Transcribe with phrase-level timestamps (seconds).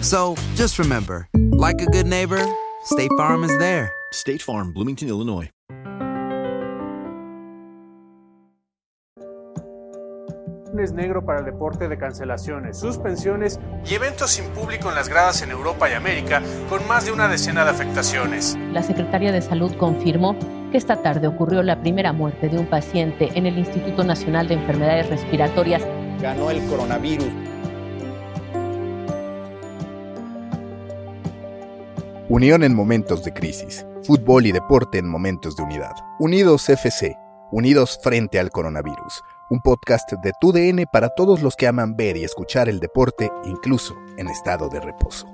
[0.00, 2.44] So just remember, like a good neighbor,
[2.84, 3.90] State Farm is there.
[4.12, 5.50] State Farm, Bloomington, Illinois.
[10.78, 15.42] Es negro para el deporte de cancelaciones, suspensiones y eventos sin público en las gradas
[15.42, 18.56] en Europa y América, con más de una decena de afectaciones.
[18.72, 20.36] La Secretaría de Salud confirmó
[20.70, 24.54] que esta tarde ocurrió la primera muerte de un paciente en el Instituto Nacional de
[24.54, 25.82] Enfermedades Respiratorias.
[26.22, 27.47] Ganó el coronavirus.
[32.30, 33.86] Unión en momentos de crisis.
[34.02, 35.94] Fútbol y deporte en momentos de unidad.
[36.18, 37.16] Unidos FC.
[37.50, 39.22] Unidos frente al coronavirus.
[39.48, 43.96] Un podcast de TUDN para todos los que aman ver y escuchar el deporte, incluso
[44.18, 45.26] en estado de reposo.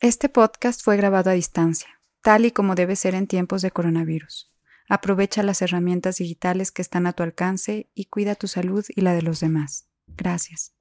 [0.00, 4.50] Este podcast fue grabado a distancia, tal y como debe ser en tiempos de coronavirus.
[4.88, 9.12] Aprovecha las herramientas digitales que están a tu alcance y cuida tu salud y la
[9.12, 9.90] de los demás.
[10.06, 10.75] Gracias.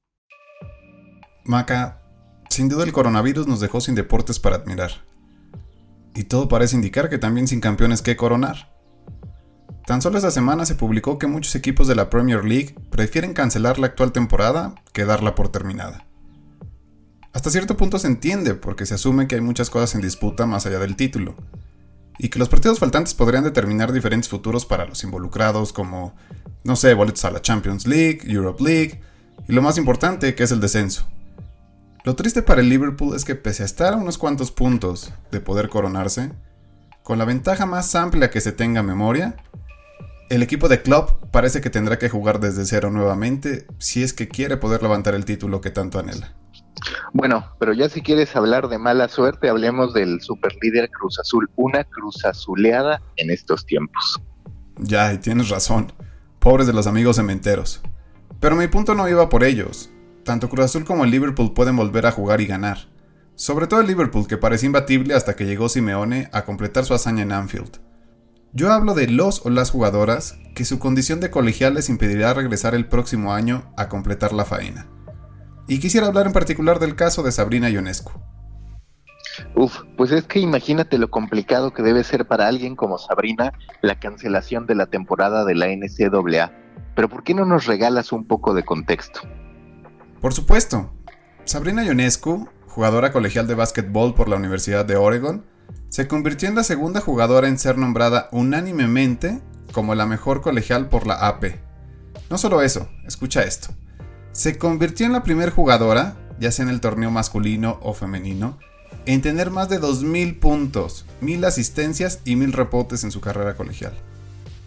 [1.46, 2.02] Maca,
[2.50, 4.92] sin duda el coronavirus nos dejó sin deportes para admirar.
[6.16, 8.74] Y todo parece indicar que también sin campeones que coronar.
[9.86, 13.78] Tan solo esta semana se publicó que muchos equipos de la Premier League prefieren cancelar
[13.78, 16.08] la actual temporada que darla por terminada.
[17.32, 20.66] Hasta cierto punto se entiende porque se asume que hay muchas cosas en disputa más
[20.66, 21.36] allá del título,
[22.18, 26.16] y que los partidos faltantes podrían determinar diferentes futuros para los involucrados como,
[26.64, 29.02] no sé, boletos a la Champions League, Europe League,
[29.48, 31.08] y lo más importante que es el descenso.
[32.06, 35.40] Lo triste para el Liverpool es que pese a estar a unos cuantos puntos de
[35.40, 36.32] poder coronarse,
[37.02, 39.38] con la ventaja más amplia que se tenga memoria,
[40.30, 44.28] el equipo de Klopp parece que tendrá que jugar desde cero nuevamente si es que
[44.28, 46.36] quiere poder levantar el título que tanto anhela.
[47.12, 51.86] Bueno, pero ya si quieres hablar de mala suerte, hablemos del superlíder Cruz Azul, una
[51.86, 54.22] Cruz Azuleada en estos tiempos.
[54.78, 55.92] Ya, y tienes razón.
[56.38, 57.82] Pobres de los amigos cementeros.
[58.40, 59.90] Pero mi punto no iba por ellos
[60.26, 62.90] tanto Cruz Azul como el Liverpool pueden volver a jugar y ganar.
[63.36, 67.24] Sobre todo el Liverpool, que parecía imbatible hasta que llegó Simeone a completar su hazaña
[67.24, 67.80] en Anfield.
[68.52, 72.74] Yo hablo de los o las jugadoras que su condición de colegial les impedirá regresar
[72.74, 74.88] el próximo año a completar la faena.
[75.68, 78.12] Y quisiera hablar en particular del caso de Sabrina Ionescu.
[79.56, 84.00] Uf, pues es que imagínate lo complicado que debe ser para alguien como Sabrina la
[84.00, 86.52] cancelación de la temporada de la NCAA.
[86.96, 89.22] Pero ¿por qué no nos regalas un poco de contexto?
[90.22, 90.92] Por supuesto,
[91.46, 95.46] Sabrina Ionescu, jugadora colegial de básquetbol por la Universidad de Oregon,
[95.90, 99.42] se convirtió en la segunda jugadora en ser nombrada unánimemente
[99.72, 101.60] como la mejor colegial por la AP.
[102.30, 103.70] No solo eso, escucha esto.
[104.32, 108.58] Se convirtió en la primera jugadora, ya sea en el torneo masculino o femenino,
[109.06, 113.94] en tener más de 2.000 puntos, 1.000 asistencias y 1.000 rebotes en su carrera colegial.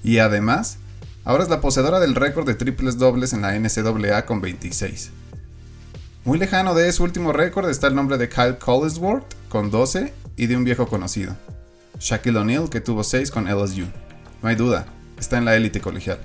[0.03, 0.79] Y además,
[1.25, 5.11] ahora es la poseedora del récord de triples dobles en la NCAA con 26.
[6.28, 10.46] Muy lejano de su último récord está el nombre de Kyle Collinsworth con 12 y
[10.46, 11.34] de un viejo conocido,
[11.98, 13.86] Shaquille O'Neal que tuvo 6 con LSU.
[14.42, 14.84] No hay duda,
[15.19, 16.19] está en la élite colegial.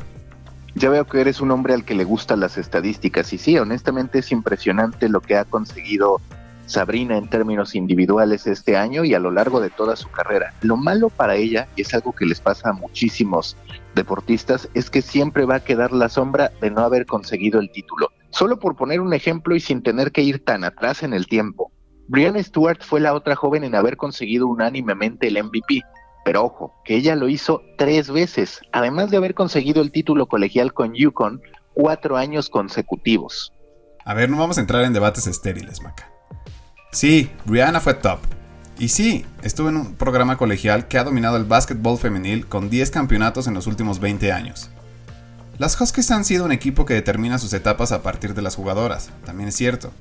[0.75, 4.19] Ya veo que eres un hombre al que le gustan las estadísticas y sí, honestamente
[4.19, 6.19] es impresionante lo que ha conseguido
[6.65, 10.53] Sabrina en términos individuales este año y a lo largo de toda su carrera.
[10.63, 13.55] Lo malo para ella, y es algo que les pasa a muchísimos
[13.95, 18.11] deportistas, es que siempre va a quedar la sombra de no haber conseguido el título.
[18.33, 21.71] Solo por poner un ejemplo y sin tener que ir tan atrás en el tiempo,
[22.07, 25.81] Brianna Stewart fue la otra joven en haber conseguido unánimemente el MVP.
[26.25, 30.73] Pero ojo, que ella lo hizo tres veces, además de haber conseguido el título colegial
[30.73, 31.41] con Yukon
[31.75, 33.53] cuatro años consecutivos.
[34.03, 36.11] A ver, no vamos a entrar en debates estériles, Maca.
[36.91, 38.19] Sí, Brianna fue top.
[38.79, 42.89] Y sí, estuvo en un programa colegial que ha dominado el básquetbol femenil con 10
[42.89, 44.71] campeonatos en los últimos 20 años.
[45.59, 49.11] Las Huskies han sido un equipo que determina sus etapas a partir de las jugadoras,
[49.23, 49.91] también es cierto.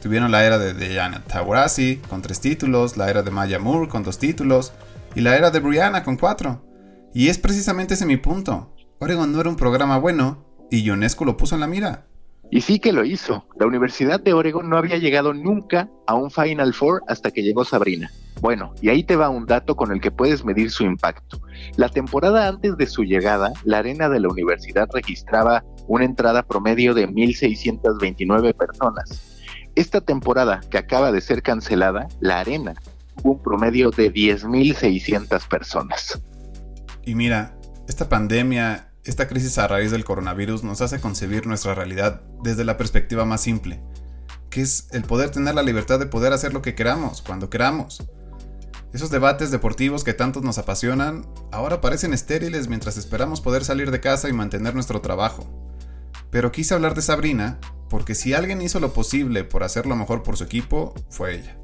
[0.00, 4.02] Tuvieron la era de Diana Taurasi con 3 títulos, la era de Maya Moore con
[4.02, 4.72] 2 títulos
[5.14, 6.64] y la era de Brianna con 4.
[7.12, 8.74] Y es precisamente ese mi punto.
[9.00, 12.06] Oregon no era un programa bueno y Ionescu lo puso en la mira.
[12.50, 13.46] Y sí que lo hizo.
[13.58, 17.64] La Universidad de Oregon no había llegado nunca a un Final Four hasta que llegó
[17.64, 18.10] Sabrina.
[18.40, 21.40] Bueno, y ahí te va un dato con el que puedes medir su impacto.
[21.76, 26.94] La temporada antes de su llegada, la arena de la universidad registraba una entrada promedio
[26.94, 29.38] de 1.629 personas.
[29.74, 32.74] Esta temporada que acaba de ser cancelada, la arena
[33.16, 36.20] tuvo un promedio de 10.600 personas.
[37.04, 37.56] Y mira,
[37.86, 42.76] esta pandemia esta crisis a raíz del coronavirus nos hace concebir nuestra realidad desde la
[42.76, 43.82] perspectiva más simple,
[44.50, 48.04] que es el poder tener la libertad de poder hacer lo que queramos, cuando queramos.
[48.92, 54.00] Esos debates deportivos que tantos nos apasionan ahora parecen estériles mientras esperamos poder salir de
[54.00, 55.44] casa y mantener nuestro trabajo.
[56.30, 57.58] Pero quise hablar de Sabrina
[57.88, 61.58] porque si alguien hizo lo posible por hacer lo mejor por su equipo, fue ella.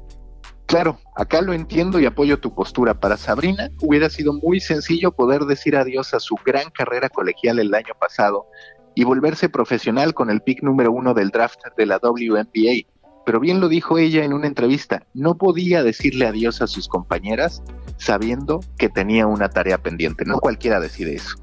[0.67, 2.99] Claro, acá lo entiendo y apoyo tu postura.
[2.99, 7.73] Para Sabrina hubiera sido muy sencillo poder decir adiós a su gran carrera colegial el
[7.73, 8.47] año pasado
[8.93, 12.85] y volverse profesional con el pick número uno del draft de la WNBA.
[13.25, 17.63] Pero bien lo dijo ella en una entrevista, no podía decirle adiós a sus compañeras
[17.97, 20.25] sabiendo que tenía una tarea pendiente.
[20.25, 21.37] No cualquiera decide eso.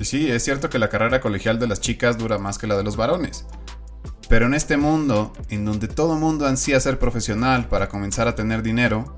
[0.00, 2.84] Sí, es cierto que la carrera colegial de las chicas dura más que la de
[2.84, 3.46] los varones.
[4.32, 8.62] Pero en este mundo, en donde todo mundo ansía ser profesional para comenzar a tener
[8.62, 9.14] dinero,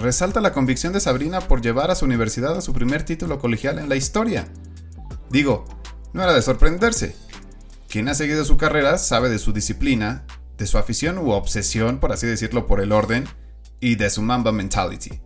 [0.00, 3.78] resalta la convicción de Sabrina por llevar a su universidad a su primer título colegial
[3.78, 4.48] en la historia.
[5.28, 5.66] Digo,
[6.14, 7.14] no era de sorprenderse.
[7.90, 10.24] Quien ha seguido su carrera sabe de su disciplina,
[10.56, 13.26] de su afición u obsesión, por así decirlo, por el orden,
[13.80, 15.20] y de su Mamba mentality.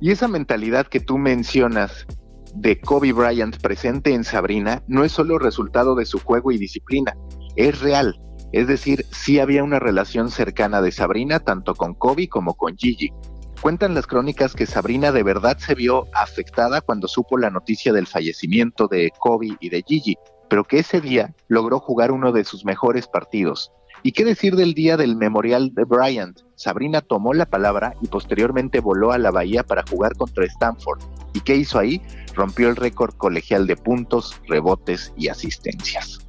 [0.00, 2.04] Y esa mentalidad que tú mencionas
[2.52, 7.16] de Kobe Bryant presente en Sabrina no es solo resultado de su juego y disciplina,
[7.54, 8.20] es real.
[8.52, 13.12] Es decir, sí había una relación cercana de Sabrina tanto con Kobe como con Gigi.
[13.60, 18.06] Cuentan las crónicas que Sabrina de verdad se vio afectada cuando supo la noticia del
[18.06, 20.16] fallecimiento de Kobe y de Gigi,
[20.48, 23.72] pero que ese día logró jugar uno de sus mejores partidos.
[24.02, 26.40] ¿Y qué decir del día del memorial de Bryant?
[26.54, 31.00] Sabrina tomó la palabra y posteriormente voló a la bahía para jugar contra Stanford.
[31.32, 32.00] ¿Y qué hizo ahí?
[32.34, 36.25] Rompió el récord colegial de puntos, rebotes y asistencias.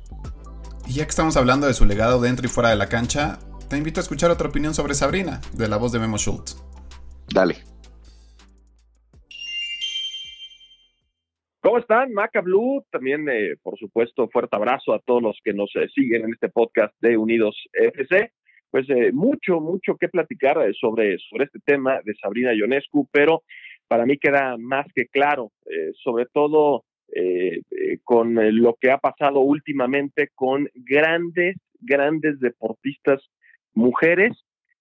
[0.88, 3.40] Y ya que estamos hablando de su legado dentro y fuera de la cancha,
[3.70, 6.56] te invito a escuchar otra opinión sobre Sabrina, de la voz de Memo Schultz.
[7.28, 7.56] Dale.
[11.60, 12.14] ¿Cómo están?
[12.14, 16.24] Maca Blue, también eh, por supuesto fuerte abrazo a todos los que nos eh, siguen
[16.24, 18.32] en este podcast de Unidos FC.
[18.72, 23.44] Pues eh, mucho, mucho que platicar sobre, sobre este tema de Sabrina Ionescu, pero
[23.90, 25.52] para mí queda más que claro,
[26.04, 26.84] sobre todo
[27.14, 33.22] eh, eh, con eh, lo que ha pasado últimamente con grandes, grandes deportistas
[33.74, 34.34] mujeres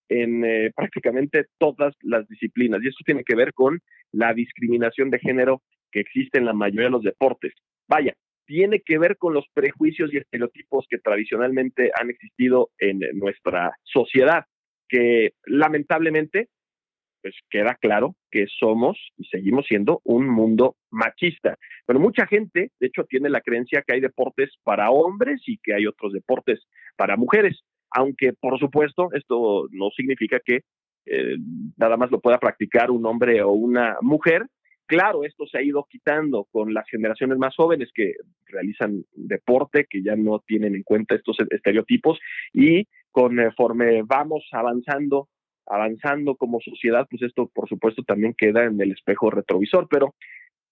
[0.09, 2.81] en prácticamente todas las disciplinas.
[2.83, 3.81] Y esto tiene que ver con
[4.13, 7.53] la discriminación de género que existe en la mayoría de los deportes.
[7.89, 8.15] Vaya,
[8.47, 14.45] tiene que ver con los prejuicios y estereotipos que tradicionalmente han existido en nuestra sociedad,
[14.89, 16.49] que lamentablemente
[17.27, 21.57] pues queda claro que somos y seguimos siendo un mundo machista.
[21.85, 25.75] Pero mucha gente, de hecho, tiene la creencia que hay deportes para hombres y que
[25.75, 26.61] hay otros deportes
[26.97, 30.61] para mujeres, aunque por supuesto esto no significa que
[31.07, 31.37] eh,
[31.77, 34.47] nada más lo pueda practicar un hombre o una mujer.
[34.87, 38.13] Claro, esto se ha ido quitando con las generaciones más jóvenes que
[38.45, 42.21] realizan deporte, que ya no tienen en cuenta estos estereotipos
[42.53, 45.29] y conforme vamos avanzando
[45.67, 50.15] avanzando como sociedad, pues esto por supuesto también queda en el espejo retrovisor, pero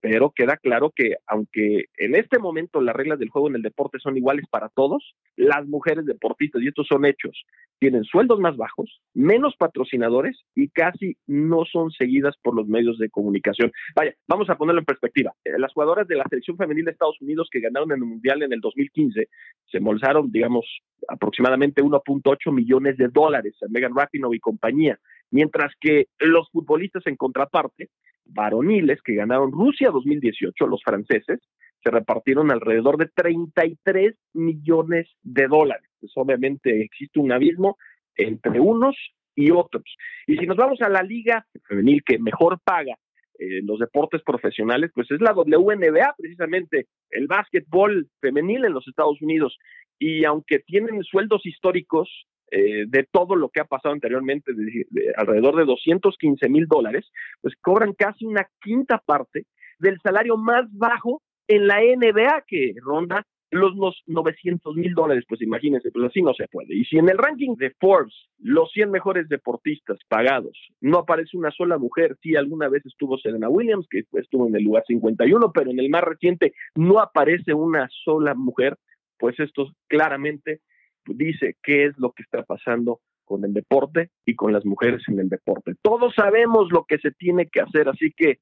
[0.04, 3.99] pero queda claro que aunque en este momento las reglas del juego en el deporte
[3.99, 7.46] son iguales para todos, las mujeres deportistas, y estos son hechos,
[7.78, 13.08] tienen sueldos más bajos, menos patrocinadores y casi no son seguidas por los medios de
[13.08, 13.73] comunicación.
[13.96, 15.32] Vaya, vamos a ponerlo en perspectiva.
[15.42, 18.42] Eh, las jugadoras de la selección femenil de Estados Unidos que ganaron en el Mundial
[18.42, 19.28] en el 2015
[19.70, 20.66] se embolsaron, digamos,
[21.08, 24.99] aproximadamente 1.8 millones de dólares a Megan Rapinoe y compañía,
[25.35, 27.88] mientras que los futbolistas en contraparte
[28.25, 31.41] varoniles que ganaron Rusia 2018, los franceses,
[31.83, 35.91] se repartieron alrededor de 33 millones de dólares.
[35.99, 37.76] Pues obviamente existe un abismo
[38.14, 38.97] entre unos
[39.35, 39.83] y otros.
[40.29, 42.97] Y si nos vamos a la liga femenil que mejor paga
[43.37, 49.21] eh, los deportes profesionales, pues es la WNBA, precisamente el básquetbol femenil en los Estados
[49.21, 49.59] Unidos.
[49.99, 52.09] Y aunque tienen sueldos históricos
[52.50, 54.86] eh, de todo lo que ha pasado anteriormente, de,
[55.16, 57.10] alrededor de 215 mil dólares,
[57.40, 59.46] pues cobran casi una quinta parte
[59.78, 65.90] del salario más bajo en la NBA que ronda los, 900 mil dólares, pues imagínense,
[65.90, 66.74] pues así no se puede.
[66.74, 71.50] Y si en el ranking de Forbes, los 100 mejores deportistas pagados, no aparece una
[71.50, 75.70] sola mujer, sí alguna vez estuvo Serena Williams, que estuvo en el lugar 51, pero
[75.70, 78.76] en el más reciente no aparece una sola mujer,
[79.18, 80.60] pues esto claramente
[81.06, 85.18] dice qué es lo que está pasando con el deporte y con las mujeres en
[85.18, 85.75] el deporte.
[85.82, 88.38] Todos sabemos lo que se tiene que hacer, así que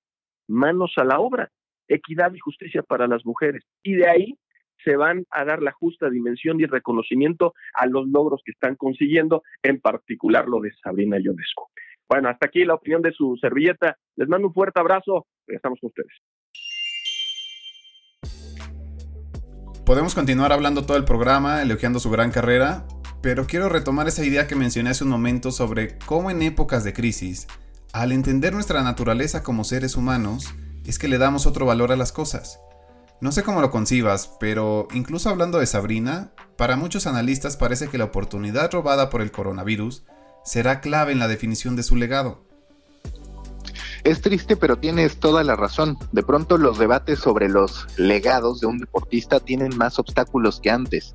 [0.48, 1.50] manos a la obra,
[1.88, 3.64] equidad y justicia para las mujeres.
[3.82, 4.38] Y de ahí
[4.84, 9.42] se van a dar la justa dimensión y reconocimiento a los logros que están consiguiendo,
[9.62, 11.70] en particular lo de Sabrina Ionesco.
[12.08, 13.96] Bueno, hasta aquí la opinión de su servilleta.
[14.16, 15.26] Les mando un fuerte abrazo.
[15.46, 16.12] Estamos con ustedes.
[19.84, 22.86] Podemos continuar hablando todo el programa, elogiando su gran carrera,
[23.20, 26.92] pero quiero retomar esa idea que mencioné hace un momento sobre cómo en épocas de
[26.92, 27.48] crisis,
[27.92, 30.54] al entender nuestra naturaleza como seres humanos,
[30.86, 32.60] es que le damos otro valor a las cosas.
[33.20, 37.98] No sé cómo lo concibas, pero incluso hablando de Sabrina, para muchos analistas parece que
[37.98, 40.04] la oportunidad robada por el coronavirus
[40.44, 42.44] será clave en la definición de su legado.
[44.04, 45.96] Es triste, pero tienes toda la razón.
[46.10, 51.14] De pronto los debates sobre los legados de un deportista tienen más obstáculos que antes.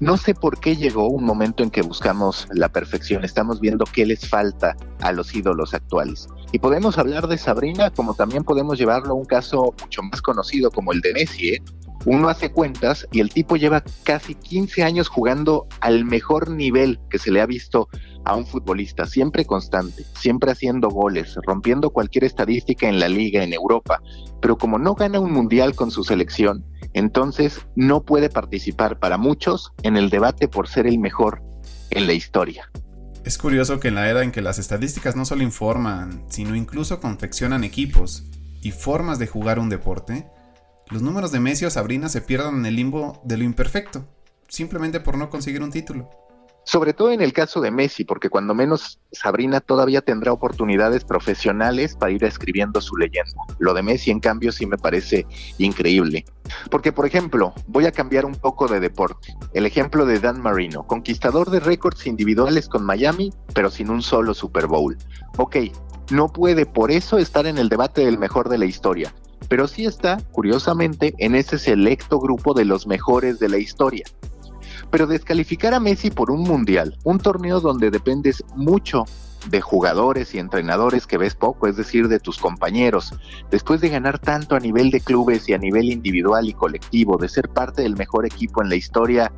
[0.00, 3.24] No sé por qué llegó un momento en que buscamos la perfección.
[3.24, 6.26] Estamos viendo qué les falta a los ídolos actuales.
[6.50, 10.70] Y podemos hablar de Sabrina como también podemos llevarlo a un caso mucho más conocido
[10.70, 11.48] como el de Messi.
[11.50, 11.62] ¿eh?
[12.06, 17.18] Uno hace cuentas y el tipo lleva casi 15 años jugando al mejor nivel que
[17.18, 17.88] se le ha visto
[18.24, 23.52] a un futbolista siempre constante, siempre haciendo goles, rompiendo cualquier estadística en la liga en
[23.52, 24.00] Europa,
[24.40, 29.72] pero como no gana un mundial con su selección, entonces no puede participar para muchos
[29.82, 31.42] en el debate por ser el mejor
[31.90, 32.70] en la historia.
[33.24, 37.00] Es curioso que en la era en que las estadísticas no solo informan, sino incluso
[37.00, 38.24] confeccionan equipos
[38.60, 40.26] y formas de jugar un deporte,
[40.90, 44.04] los números de Messi o Sabrina se pierdan en el limbo de lo imperfecto,
[44.48, 46.10] simplemente por no conseguir un título.
[46.66, 51.94] Sobre todo en el caso de Messi, porque cuando menos Sabrina todavía tendrá oportunidades profesionales
[51.94, 53.34] para ir escribiendo su leyenda.
[53.58, 55.26] Lo de Messi, en cambio, sí me parece
[55.58, 56.24] increíble.
[56.70, 59.34] Porque, por ejemplo, voy a cambiar un poco de deporte.
[59.52, 64.32] El ejemplo de Dan Marino, conquistador de récords individuales con Miami, pero sin un solo
[64.32, 64.96] Super Bowl.
[65.36, 65.56] Ok,
[66.12, 69.14] no puede por eso estar en el debate del mejor de la historia,
[69.48, 74.04] pero sí está, curiosamente, en ese selecto grupo de los mejores de la historia.
[74.90, 79.04] Pero descalificar a Messi por un mundial, un torneo donde dependes mucho
[79.48, 83.12] de jugadores y entrenadores que ves poco, es decir, de tus compañeros,
[83.50, 87.28] después de ganar tanto a nivel de clubes y a nivel individual y colectivo, de
[87.28, 89.32] ser parte del mejor equipo en la historia,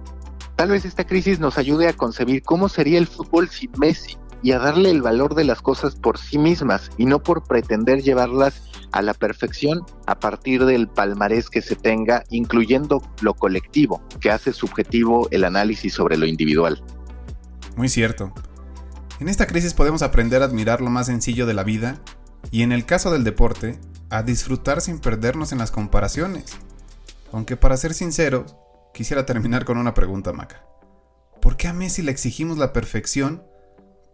[0.55, 4.53] tal vez esta crisis nos ayude a concebir cómo sería el fútbol sin Messi y
[4.53, 8.63] a darle el valor de las cosas por sí mismas y no por pretender llevarlas
[8.97, 14.55] a la perfección a partir del palmarés que se tenga, incluyendo lo colectivo, que hace
[14.55, 16.83] subjetivo el análisis sobre lo individual.
[17.77, 18.33] Muy cierto.
[19.21, 22.01] En esta crisis podemos aprender a admirar lo más sencillo de la vida
[22.51, 26.45] y en el caso del deporte, a disfrutar sin perdernos en las comparaciones.
[27.33, 28.57] Aunque para ser sinceros,
[28.95, 30.65] quisiera terminar con una pregunta, Maca.
[31.43, 33.43] ¿Por qué a Messi le exigimos la perfección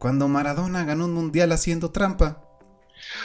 [0.01, 2.43] cuando Maradona ganó un mundial haciendo trampa?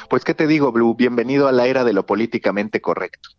[0.09, 3.31] Pues qué te digo, Blue, bienvenido a la era de lo políticamente correcto.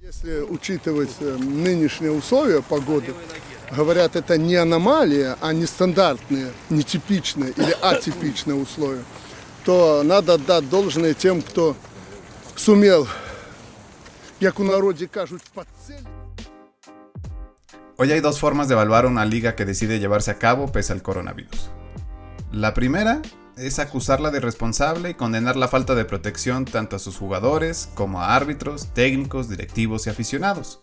[0.00, 3.14] Если учитывать э, нынешние условия погоды,
[3.70, 9.04] говорят, это не аномалия, а нестандартные, нетипичные или атипичные условия,
[9.64, 11.76] то надо отдать должное тем, кто
[12.56, 13.06] сумел,
[14.40, 16.06] як у народе кажут, подцелить.
[17.96, 21.02] Hoy hay dos formas de evaluar una liga que decide llevarse a cabo pese al
[21.02, 21.70] coronavirus.
[22.50, 23.22] La primera
[23.57, 28.21] es acusarla de responsable y condenar la falta de protección tanto a sus jugadores como
[28.21, 30.81] a árbitros, técnicos, directivos y aficionados.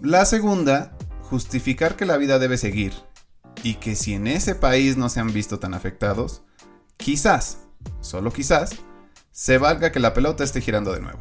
[0.00, 2.92] La segunda, justificar que la vida debe seguir
[3.62, 6.42] y que si en ese país no se han visto tan afectados,
[6.96, 7.66] quizás,
[8.00, 8.70] solo quizás,
[9.32, 11.18] se valga que la pelota esté girando de nuevo.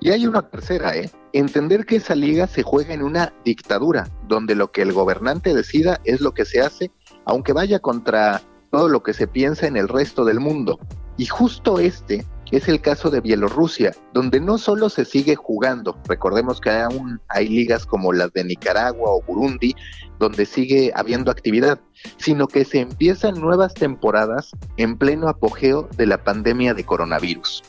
[0.00, 1.10] Y hay una tercera, ¿eh?
[1.32, 6.00] Entender que esa liga se juega en una dictadura, donde lo que el gobernante decida
[6.04, 6.90] es lo que se hace,
[7.24, 8.42] aunque vaya contra
[8.72, 10.80] todo lo que se piensa en el resto del mundo.
[11.18, 16.60] Y justo este es el caso de Bielorrusia, donde no solo se sigue jugando, recordemos
[16.60, 19.74] que aún hay ligas como las de Nicaragua o Burundi,
[20.18, 21.80] donde sigue habiendo actividad,
[22.16, 27.62] sino que se empiezan nuevas temporadas en pleno apogeo de la pandemia de coronavirus.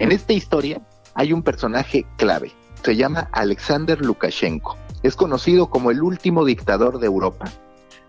[0.00, 0.82] En esta historia
[1.14, 7.06] hay un personaje clave, se llama Alexander Lukashenko, es conocido como el último dictador de
[7.06, 7.44] Europa.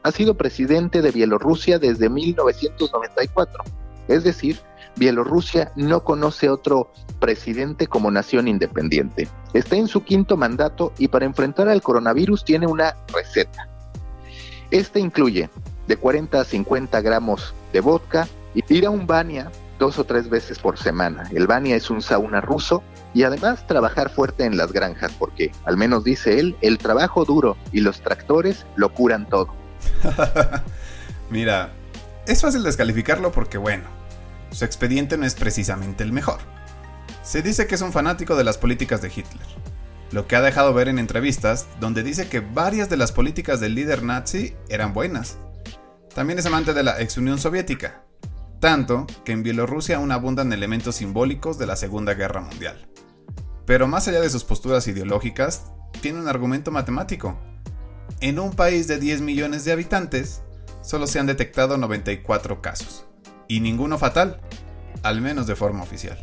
[0.03, 3.63] Ha sido presidente de Bielorrusia desde 1994,
[4.09, 4.59] es decir,
[4.95, 9.27] Bielorrusia no conoce otro presidente como nación independiente.
[9.53, 13.69] Está en su quinto mandato y para enfrentar al coronavirus tiene una receta.
[14.71, 15.49] Este incluye
[15.87, 20.29] de 40 a 50 gramos de vodka y ir a un bania dos o tres
[20.29, 21.29] veces por semana.
[21.31, 22.83] El bania es un sauna ruso
[23.13, 27.57] y además trabajar fuerte en las granjas porque, al menos dice él, el trabajo duro
[27.71, 29.62] y los tractores lo curan todo.
[31.29, 31.73] Mira,
[32.27, 33.85] es fácil descalificarlo porque bueno,
[34.51, 36.39] su expediente no es precisamente el mejor.
[37.23, 39.47] Se dice que es un fanático de las políticas de Hitler,
[40.11, 43.75] lo que ha dejado ver en entrevistas donde dice que varias de las políticas del
[43.75, 45.37] líder nazi eran buenas.
[46.13, 48.03] También es amante de la ex Unión Soviética,
[48.59, 52.87] tanto que en Bielorrusia aún abundan elementos simbólicos de la Segunda Guerra Mundial.
[53.65, 55.63] Pero más allá de sus posturas ideológicas,
[56.01, 57.37] tiene un argumento matemático.
[58.23, 60.43] En un país de 10 millones de habitantes,
[60.81, 63.03] solo se han detectado 94 casos
[63.49, 64.39] y ninguno fatal,
[65.03, 66.17] al menos de forma oficial.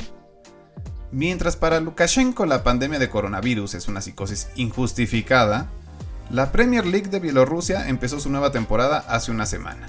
[1.12, 5.68] Mientras para Lukashenko la pandemia de coronavirus es una psicosis injustificada,
[6.30, 9.86] la Premier League de Bielorrusia empezó su nueva temporada hace una semana.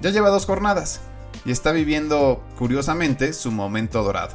[0.00, 1.00] Ya lleva dos jornadas
[1.44, 4.34] y está viviendo, curiosamente, su momento dorado.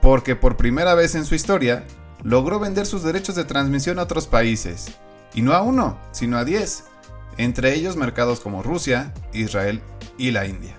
[0.00, 1.84] Porque por primera vez en su historia,
[2.22, 4.96] logró vender sus derechos de transmisión a otros países.
[5.34, 6.84] Y no a uno, sino a diez.
[7.36, 9.80] Entre ellos mercados como Rusia, Israel
[10.18, 10.76] y la India.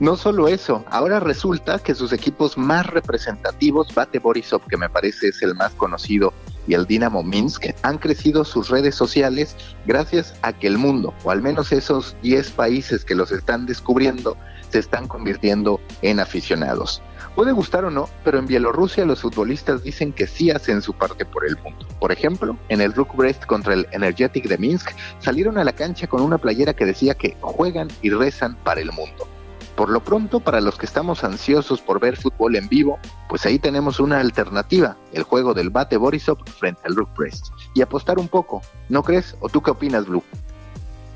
[0.00, 5.28] No solo eso, ahora resulta que sus equipos más representativos, Bate Borisov, que me parece
[5.28, 6.32] es el más conocido,
[6.66, 11.30] y el Dinamo Minsk, han crecido sus redes sociales gracias a que el mundo, o
[11.30, 14.36] al menos esos 10 países que los están descubriendo,
[14.70, 17.02] se están convirtiendo en aficionados.
[17.34, 21.24] Puede gustar o no, pero en Bielorrusia los futbolistas dicen que sí hacen su parte
[21.24, 21.86] por el mundo.
[21.98, 26.06] Por ejemplo, en el Rook Brest contra el Energetic de Minsk, salieron a la cancha
[26.06, 29.28] con una playera que decía que juegan y rezan para el mundo.
[29.76, 33.58] Por lo pronto, para los que estamos ansiosos por ver fútbol en vivo, pues ahí
[33.58, 37.42] tenemos una alternativa, el juego del bate Borisov frente al Rook Press.
[37.74, 39.36] Y apostar un poco, ¿no crees?
[39.40, 40.22] ¿O tú qué opinas, Blue?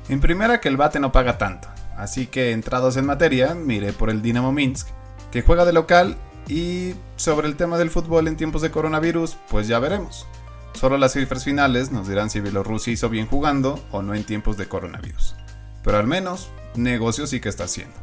[0.09, 4.09] En primera que el bate no paga tanto, así que entrados en materia, miré por
[4.09, 4.87] el Dinamo Minsk,
[5.31, 6.17] que juega de local
[6.47, 10.25] y sobre el tema del fútbol en tiempos de coronavirus, pues ya veremos.
[10.73, 14.57] Solo las cifras finales nos dirán si Bielorrusia hizo bien jugando o no en tiempos
[14.57, 15.35] de coronavirus.
[15.83, 17.95] Pero al menos, negocio sí que está haciendo.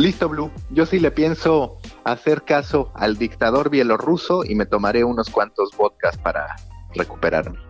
[0.00, 0.50] Listo, Blue.
[0.70, 6.16] Yo sí le pienso hacer caso al dictador bielorruso y me tomaré unos cuantos vodkas
[6.16, 6.56] para
[6.94, 7.69] recuperarme.